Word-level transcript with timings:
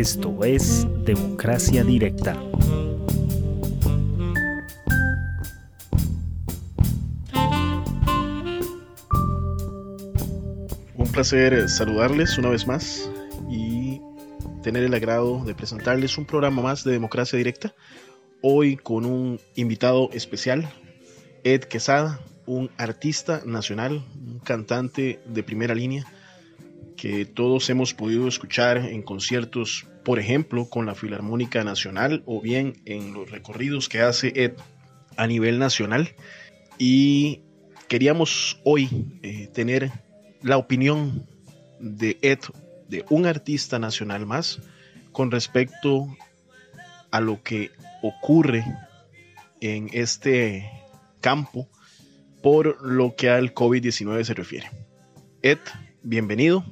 Esto 0.00 0.44
es 0.46 0.86
Democracia 1.04 1.84
Directa. 1.84 2.34
Un 10.96 11.12
placer 11.12 11.68
saludarles 11.68 12.38
una 12.38 12.48
vez 12.48 12.66
más 12.66 13.10
y 13.50 14.00
tener 14.62 14.84
el 14.84 14.94
agrado 14.94 15.44
de 15.44 15.54
presentarles 15.54 16.16
un 16.16 16.24
programa 16.24 16.62
más 16.62 16.82
de 16.82 16.92
Democracia 16.92 17.36
Directa. 17.36 17.74
Hoy 18.40 18.78
con 18.78 19.04
un 19.04 19.38
invitado 19.54 20.08
especial, 20.14 20.66
Ed 21.44 21.64
Quesada, 21.64 22.20
un 22.46 22.70
artista 22.78 23.42
nacional, 23.44 24.02
un 24.14 24.38
cantante 24.38 25.20
de 25.26 25.42
primera 25.42 25.74
línea 25.74 26.06
que 27.00 27.24
todos 27.24 27.70
hemos 27.70 27.94
podido 27.94 28.28
escuchar 28.28 28.76
en 28.76 29.00
conciertos, 29.00 29.86
por 30.04 30.18
ejemplo, 30.18 30.68
con 30.68 30.84
la 30.84 30.94
Filarmónica 30.94 31.64
Nacional 31.64 32.22
o 32.26 32.42
bien 32.42 32.82
en 32.84 33.14
los 33.14 33.30
recorridos 33.30 33.88
que 33.88 34.02
hace 34.02 34.34
Ed 34.36 34.52
a 35.16 35.26
nivel 35.26 35.58
nacional. 35.58 36.14
Y 36.76 37.40
queríamos 37.88 38.60
hoy 38.64 39.18
eh, 39.22 39.48
tener 39.50 39.90
la 40.42 40.58
opinión 40.58 41.26
de 41.78 42.18
Ed, 42.20 42.40
de 42.86 43.06
un 43.08 43.24
artista 43.24 43.78
nacional 43.78 44.26
más, 44.26 44.60
con 45.10 45.30
respecto 45.30 46.06
a 47.10 47.22
lo 47.22 47.42
que 47.42 47.70
ocurre 48.02 48.62
en 49.62 49.88
este 49.94 50.70
campo 51.22 51.66
por 52.42 52.86
lo 52.86 53.16
que 53.16 53.30
al 53.30 53.54
COVID-19 53.54 54.22
se 54.22 54.34
refiere. 54.34 54.68
Ed, 55.40 55.60
bienvenido 56.02 56.62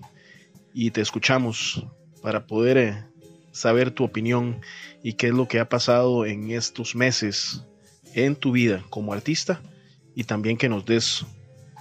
y 0.72 0.90
te 0.90 1.00
escuchamos 1.00 1.86
para 2.22 2.46
poder 2.46 2.78
eh, 2.78 3.04
saber 3.52 3.90
tu 3.90 4.04
opinión 4.04 4.60
y 5.02 5.14
qué 5.14 5.28
es 5.28 5.34
lo 5.34 5.48
que 5.48 5.60
ha 5.60 5.68
pasado 5.68 6.26
en 6.26 6.50
estos 6.50 6.94
meses 6.94 7.64
en 8.14 8.36
tu 8.36 8.52
vida 8.52 8.84
como 8.90 9.12
artista 9.12 9.60
y 10.14 10.24
también 10.24 10.56
que 10.56 10.68
nos 10.68 10.84
des 10.84 11.24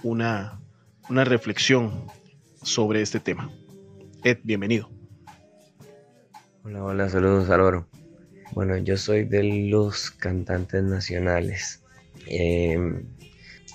una, 0.02 0.60
una 1.08 1.24
reflexión 1.24 2.06
sobre 2.62 3.02
este 3.02 3.20
tema. 3.20 3.50
Ed, 4.24 4.38
bienvenido. 4.42 4.90
Hola, 6.64 6.84
hola, 6.84 7.08
saludos 7.08 7.50
Álvaro. 7.50 7.88
Bueno, 8.52 8.76
yo 8.76 8.96
soy 8.96 9.24
de 9.24 9.68
los 9.70 10.10
cantantes 10.10 10.82
nacionales. 10.82 11.82
Em, 12.26 13.04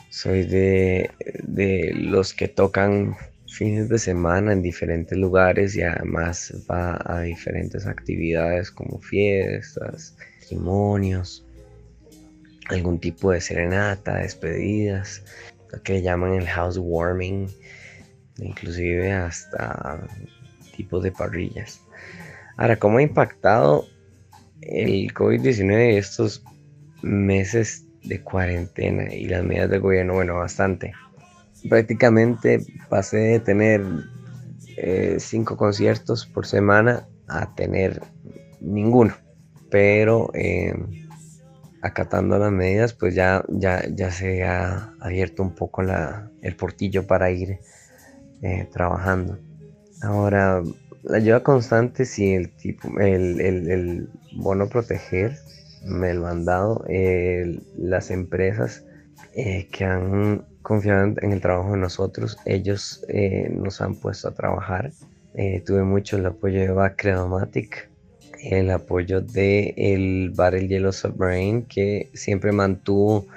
soy 0.09 0.43
de, 0.43 1.09
de 1.43 1.93
los 1.95 2.33
que 2.33 2.47
tocan 2.47 3.15
fines 3.53 3.87
de 3.87 3.99
semana 3.99 4.51
en 4.51 4.63
diferentes 4.63 5.15
lugares 5.15 5.75
y 5.75 5.83
además 5.83 6.53
va 6.69 6.99
a 7.05 7.21
diferentes 7.21 7.85
actividades 7.85 8.71
como 8.71 8.99
fiestas, 8.99 10.17
matrimonios, 10.39 11.45
algún 12.69 12.99
tipo 12.99 13.31
de 13.31 13.41
serenata, 13.41 14.17
despedidas, 14.17 15.23
lo 15.71 15.81
que 15.83 16.01
llaman 16.01 16.33
el 16.33 16.47
housewarming, 16.47 17.47
inclusive 18.37 19.11
hasta 19.11 20.07
tipos 20.75 21.03
de 21.03 21.11
parrillas. 21.11 21.79
Ahora, 22.57 22.77
¿cómo 22.77 22.97
ha 22.97 23.03
impactado 23.03 23.85
el 24.61 25.13
COVID-19 25.13 25.97
estos 25.97 26.43
meses 27.03 27.85
de 28.03 28.19
cuarentena 28.19 29.13
y 29.13 29.25
las 29.25 29.43
medidas 29.43 29.69
del 29.69 29.81
gobierno? 29.81 30.13
Bueno, 30.15 30.37
bastante 30.37 30.93
prácticamente 31.69 32.65
pasé 32.89 33.17
de 33.17 33.39
tener 33.39 33.81
eh, 34.77 35.17
cinco 35.19 35.57
conciertos 35.57 36.25
por 36.25 36.45
semana 36.45 37.07
a 37.27 37.53
tener 37.55 38.01
ninguno. 38.61 39.13
Pero 39.69 40.29
em, 40.33 41.07
acatando 41.81 42.37
las 42.37 42.51
medidas, 42.51 42.93
pues 42.93 43.15
ya, 43.15 43.43
ya, 43.49 43.83
ya 43.87 44.11
se 44.11 44.43
ha 44.43 44.93
abierto 44.99 45.43
un 45.43 45.55
poco 45.55 45.81
la, 45.81 46.29
el 46.41 46.55
portillo 46.55 47.07
para 47.07 47.31
ir 47.31 47.59
eh, 48.41 48.67
trabajando. 48.71 49.39
Ahora, 50.01 50.61
la 51.03 51.17
ayuda 51.17 51.43
constante, 51.43 52.05
si 52.05 52.33
el, 52.33 52.55
tipo, 52.55 52.99
el, 52.99 53.41
el, 53.41 54.09
bono 54.35 54.67
proteger 54.67 55.37
me 55.85 56.13
lo 56.13 56.27
han 56.27 56.45
dado 56.45 56.83
las 57.77 58.09
empresas 58.09 58.83
eh, 59.35 59.67
que 59.71 59.85
han 59.85 60.45
confiado 60.63 61.13
en 61.21 61.31
el 61.31 61.41
trabajo 61.41 61.73
de 61.73 61.77
nosotros. 61.77 62.37
Ellos 62.45 63.05
eh, 63.09 63.49
nos 63.53 63.81
han 63.81 63.95
puesto 63.95 64.29
a 64.29 64.33
trabajar. 64.33 64.91
Eh, 65.35 65.61
tuve 65.65 65.83
mucho 65.83 66.17
el 66.17 66.25
apoyo 66.25 66.59
de 66.61 66.71
Bacredomatic, 66.71 67.89
el 68.41 68.71
apoyo 68.71 69.21
de 69.21 69.73
el 69.77 70.31
bar 70.31 70.55
El 70.55 70.67
Hielo 70.67 70.91
Submarine, 70.91 71.65
que 71.67 72.09
siempre 72.13 72.51
mantuvo 72.51 73.27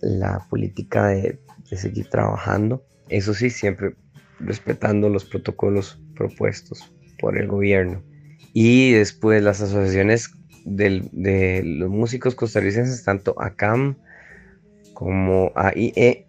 la 0.00 0.46
política 0.48 1.08
de, 1.08 1.40
seguir 1.72 2.08
trabajando. 2.08 2.84
Eso 3.08 3.34
sí, 3.34 3.50
siempre 3.50 3.96
respetando 4.38 5.08
los 5.08 5.24
protocolos 5.24 6.00
propuestos 6.14 6.92
por 7.18 7.36
el 7.36 7.48
gobierno. 7.48 8.00
Y 8.52 8.92
después 8.92 9.42
las 9.42 9.60
asociaciones 9.60 10.30
de 10.64 11.62
los 11.64 11.90
músicos 11.90 12.36
costarricenses, 12.36 13.02
tanto 13.02 13.34
ACAM 13.40 13.96
como 14.94 15.52
AIE 15.56 16.23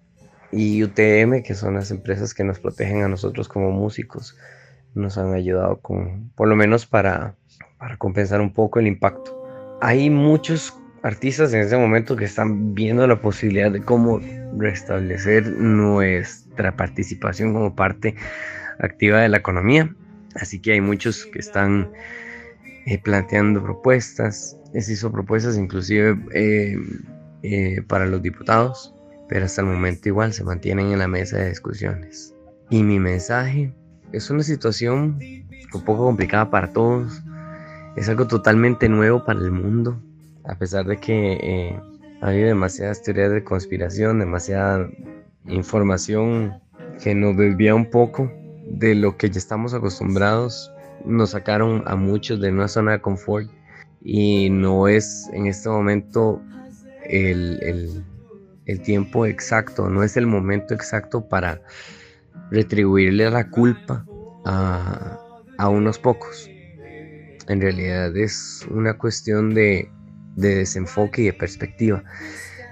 y 0.56 0.84
UTM, 0.84 1.44
que 1.44 1.54
son 1.54 1.76
las 1.76 1.92
empresas 1.92 2.34
que 2.34 2.46
nos 2.46 2.60
protegen 2.60 3.04
a 3.04 3.10
nosotros 3.10 3.50
como 3.50 3.72
músicos, 3.72 4.38
nos 4.94 5.18
han 5.18 5.34
ayudado 5.34 5.82
con, 5.82 6.32
por 6.36 6.48
lo 6.48 6.56
menos 6.56 6.86
para, 6.86 7.36
para 7.78 7.98
compensar 7.98 8.40
un 8.40 8.54
poco 8.54 8.80
el 8.80 8.88
impacto. 8.88 9.38
Hay 9.82 10.10
muchos 10.10 10.74
artistas 11.04 11.54
en 11.54 11.60
este 11.60 11.78
momento 11.78 12.16
que 12.16 12.24
están 12.24 12.74
viendo 12.74 13.06
la 13.06 13.22
posibilidad 13.22 13.70
de 13.70 13.82
cómo 13.82 14.22
restablecer 14.58 15.46
nuestra 15.52 16.76
participación 16.78 17.54
como 17.54 17.76
parte 17.76 18.16
activa 18.80 19.20
de 19.20 19.30
la 19.30 19.38
economía. 19.38 19.94
Así 20.36 20.60
que 20.60 20.72
hay 20.72 20.82
muchos 20.82 21.26
que 21.26 21.40
están 21.40 21.92
eh, 22.86 22.98
planteando 22.98 23.62
propuestas. 23.62 24.58
Se 24.74 24.94
hizo 24.94 25.12
propuestas 25.12 25.58
inclusive 25.58 26.18
eh, 26.34 26.78
eh, 27.44 27.82
para 27.88 28.06
los 28.06 28.22
diputados 28.22 28.95
pero 29.28 29.46
hasta 29.46 29.62
el 29.62 29.68
momento 29.68 30.10
igual 30.10 30.34
se 30.34 30.44
mantienen 30.44 30.92
en 30.92 31.00
la 31.00 31.08
mesa 31.08 31.38
de 31.38 31.50
discusiones. 31.50 32.34
Y 32.70 32.84
mi 32.84 33.00
mensaje 33.00 33.74
es 34.12 34.30
una 34.30 34.44
situación 34.44 35.20
un 35.74 35.84
poco 35.84 36.06
complicada 36.06 36.50
para 36.50 36.72
todos, 36.72 37.22
es 37.96 38.10
algo 38.10 38.28
totalmente 38.28 38.90
nuevo 38.90 39.24
para 39.24 39.40
el 39.40 39.52
mundo, 39.52 40.02
a 40.44 40.56
pesar 40.56 40.86
de 40.86 40.98
que 40.98 41.34
eh, 41.42 41.80
ha 42.22 42.28
habido 42.28 42.48
demasiadas 42.48 43.02
teorías 43.02 43.32
de 43.32 43.44
conspiración, 43.44 44.20
demasiada 44.20 44.90
información 45.48 46.54
que 47.02 47.14
nos 47.14 47.38
desvía 47.38 47.76
un 47.76 47.90
poco 47.90 48.32
de 48.68 48.96
lo 48.96 49.18
que 49.18 49.30
ya 49.30 49.38
estamos 49.38 49.74
acostumbrados, 49.74 50.72
nos 51.06 51.32
sacaron 51.32 51.84
a 51.86 51.96
muchos 51.96 52.42
de 52.42 52.52
una 52.52 52.68
zona 52.68 52.94
de 52.94 53.02
confort 53.02 53.50
y 54.02 54.50
no 54.50 54.88
es 54.88 55.30
en 55.34 55.48
este 55.48 55.70
momento 55.70 56.42
el, 57.10 57.60
el 57.62 58.04
el 58.66 58.82
tiempo 58.82 59.26
exacto, 59.26 59.90
no 59.90 60.04
es 60.04 60.18
el 60.18 60.28
momento 60.28 60.74
exacto 60.74 61.28
para 61.28 61.62
retribuirle 62.52 63.30
la 63.30 63.50
culpa 63.50 64.06
a, 64.46 65.70
unos 65.70 66.00
pocos. 66.00 66.50
En 67.48 67.62
realidad 67.62 68.16
es 68.16 68.66
una 68.70 68.98
cuestión 68.98 69.54
de, 69.54 69.90
desenfoque 70.36 71.22
y 71.22 71.26
de 71.26 71.34
perspectiva. 71.34 72.04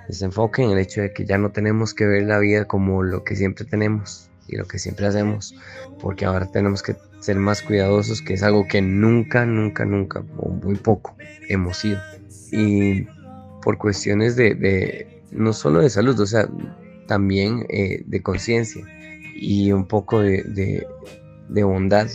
Desenfoque 0.08 0.64
en 0.64 0.72
el 0.72 0.80
hecho 0.80 1.02
de 1.02 1.14
que 1.14 1.26
ya 1.26 1.38
no 1.38 1.52
tenemos 1.52 1.94
que 1.94 2.06
ver 2.06 2.24
la 2.24 2.40
vida 2.40 2.66
como 2.66 3.04
lo 3.04 3.24
que 3.24 3.36
siempre 3.36 3.66
tenemos 3.66 4.30
y 4.48 4.58
lo 4.58 4.66
que 4.66 4.80
siempre 4.80 5.08
hacemos, 5.08 5.56
porque 6.02 6.26
ahora 6.26 6.52
tenemos 6.52 6.84
que 6.84 6.96
ser 7.22 7.38
más 7.38 7.62
cuidadosos, 7.62 8.22
que 8.22 8.34
es 8.34 8.44
algo 8.44 8.68
que 8.68 8.82
nunca, 8.82 9.46
nunca, 9.46 9.86
nunca, 9.86 10.24
o 10.38 10.50
muy 10.50 10.76
poco 10.76 11.16
hemos 11.48 11.78
sido. 11.78 12.00
Y 12.52 13.08
por 13.64 13.78
cuestiones 13.78 14.36
de, 14.36 15.23
no 15.34 15.54
solo 15.54 15.82
de 15.82 15.90
salud, 15.90 16.20
o 16.20 16.26
sea, 16.26 16.48
también 17.08 17.66
eh, 17.70 18.04
de 18.06 18.22
conciencia 18.22 18.86
y 19.36 19.72
un 19.72 19.88
poco 19.88 20.22
de, 20.22 20.88
bondad 21.50 22.08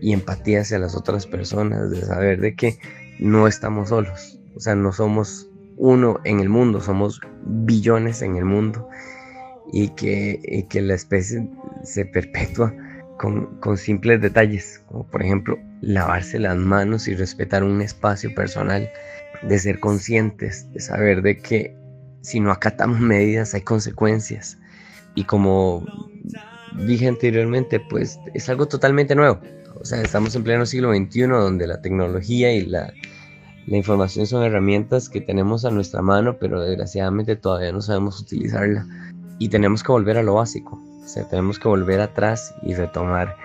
y 0.00 0.12
empatía 0.12 0.60
hacia 0.60 0.78
las 0.78 0.96
otras 0.96 1.26
personas, 1.26 1.90
de 1.90 2.02
saber 2.02 2.40
de 2.40 2.54
que 2.54 2.78
no 3.18 3.46
estamos 3.46 3.90
solos, 3.90 4.40
o 4.54 4.60
sea, 4.60 4.74
no 4.74 4.92
somos 4.92 5.50
uno 5.76 6.20
en 6.24 6.40
el 6.40 6.48
mundo, 6.48 6.80
somos 6.80 7.20
billones 7.44 8.22
en 8.22 8.36
el 8.36 8.44
mundo 8.44 8.88
y 9.72 9.88
que, 9.90 10.66
que 10.68 10.80
la 10.80 10.94
especie 10.94 11.48
se 11.84 12.04
perpetúa 12.04 12.74
con, 13.18 13.58
con, 13.60 13.76
simples 13.76 14.20
detalles, 14.20 14.82
como 14.88 15.06
por 15.06 15.22
ejemplo 15.22 15.58
lavarse 15.82 16.38
las 16.38 16.56
manos 16.56 17.08
y 17.08 17.14
respetar 17.14 17.62
un 17.62 17.82
espacio 17.82 18.34
personal, 18.34 18.88
de 19.42 19.58
ser 19.58 19.80
conscientes, 19.80 20.70
de 20.72 20.80
saber 20.80 21.22
de 21.22 21.38
que 21.38 21.79
si 22.20 22.40
no 22.40 22.50
acatamos 22.50 23.00
medidas 23.00 23.54
hay 23.54 23.62
consecuencias. 23.62 24.58
Y 25.14 25.24
como 25.24 25.84
dije 26.86 27.08
anteriormente, 27.08 27.80
pues 27.80 28.18
es 28.34 28.48
algo 28.48 28.66
totalmente 28.66 29.14
nuevo. 29.14 29.40
O 29.80 29.84
sea, 29.84 30.02
estamos 30.02 30.34
en 30.34 30.44
pleno 30.44 30.66
siglo 30.66 30.94
XXI 30.94 31.22
donde 31.22 31.66
la 31.66 31.80
tecnología 31.80 32.52
y 32.52 32.66
la, 32.66 32.92
la 33.66 33.76
información 33.76 34.26
son 34.26 34.42
herramientas 34.42 35.08
que 35.08 35.20
tenemos 35.20 35.64
a 35.64 35.70
nuestra 35.70 36.02
mano, 36.02 36.36
pero 36.38 36.60
desgraciadamente 36.60 37.36
todavía 37.36 37.72
no 37.72 37.80
sabemos 37.80 38.20
utilizarla. 38.20 38.86
Y 39.38 39.48
tenemos 39.48 39.82
que 39.82 39.92
volver 39.92 40.18
a 40.18 40.22
lo 40.22 40.34
básico. 40.34 40.78
O 41.02 41.08
sea, 41.08 41.26
tenemos 41.28 41.58
que 41.58 41.68
volver 41.68 42.00
atrás 42.00 42.54
y 42.62 42.74
retomar 42.74 43.36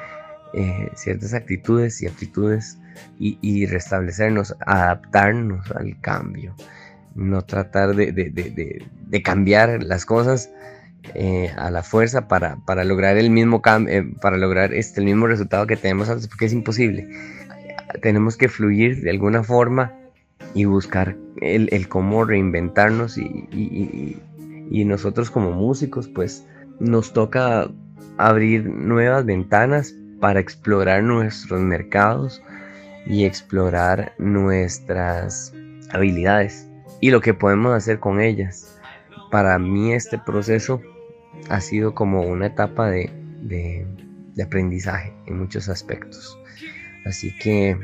eh, 0.54 0.90
ciertas 0.96 1.34
actitudes 1.34 2.02
y 2.02 2.08
aptitudes 2.08 2.78
y, 3.20 3.66
restablecernos, 3.66 4.56
adaptarnos 4.66 5.70
al 5.72 6.00
cambio. 6.00 6.56
No 7.16 7.42
tratar 7.44 7.96
de, 7.96 9.22
cambiar 9.24 9.82
las 9.84 10.06
cosas 10.06 10.52
eh, 11.14 11.52
a 11.56 11.72
la 11.72 11.82
fuerza 11.82 12.28
para, 12.28 12.84
lograr 12.84 13.18
el 13.18 13.30
mismo 13.30 13.62
eh, 13.88 14.04
para 14.22 14.38
lograr 14.38 14.74
este, 14.74 15.00
el 15.00 15.06
mismo 15.06 15.28
resultado 15.28 15.66
que 15.66 15.78
tenemos 15.78 16.10
antes, 16.10 16.28
porque 16.28 16.46
es 16.46 16.54
imposible. 16.54 17.08
Tenemos 18.02 18.36
que 18.38 18.50
fluir 18.50 19.02
de 19.02 19.12
alguna 19.12 19.44
forma 19.44 19.94
y 20.54 20.66
buscar 20.66 21.16
el, 21.42 21.88
cómo 21.88 22.26
reinventarnos 22.26 23.18
y, 23.18 23.48
y, 23.52 24.86
nosotros 24.86 25.32
como 25.32 25.52
músicos 25.52 26.08
pues 26.08 26.46
nos 26.80 27.14
toca 27.14 27.70
abrir 28.18 28.66
nuevas 28.66 29.26
ventanas 29.26 29.96
para 30.20 30.40
explorar 30.40 31.04
nuestros 31.04 31.62
mercados 31.62 32.42
y 33.06 33.26
explorar 33.26 34.14
nuestras 34.18 35.54
habilidades 35.92 36.68
y 37.02 37.12
lo 37.12 37.22
que 37.22 37.34
podemos 37.34 37.74
hacer 37.74 38.00
con 38.00 38.22
ellas. 38.22 38.80
Para 39.32 39.60
mí 39.60 39.94
este 39.94 40.18
proceso 40.18 40.82
ha 41.50 41.62
sido 41.62 41.94
como 41.94 42.22
una 42.22 42.48
etapa 42.48 42.90
de, 42.90 43.12
de, 43.42 43.86
de 44.34 44.44
aprendizaje 44.44 45.14
en 45.26 45.38
muchos 45.40 45.70
aspectos. 45.70 46.38
Así 47.06 47.36
que 47.38 47.78